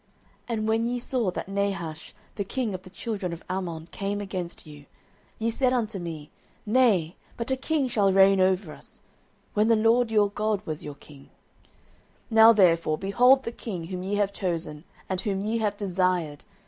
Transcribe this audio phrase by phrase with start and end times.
[0.01, 0.09] 09:012:012
[0.59, 4.65] And when ye saw that Nahash the king of the children of Ammon came against
[4.65, 4.87] you,
[5.37, 6.31] ye said unto me,
[6.65, 9.03] Nay; but a king shall reign over us:
[9.53, 11.25] when the LORD your God was your king.
[12.31, 16.45] 09:012:013 Now therefore behold the king whom ye have chosen, and whom ye have desired!